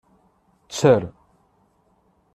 Tter. 0.69 1.03